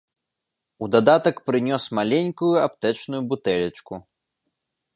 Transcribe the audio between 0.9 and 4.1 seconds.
дадатак прынёс маленькую аптэчную бутэлечку.